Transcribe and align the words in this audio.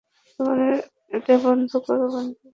তোমারা 0.39 0.67
এটা 1.11 1.33
বন্ধ 1.43 1.71
করো, 1.87 2.05
বন্ধ 2.15 2.31
করো। 2.33 2.49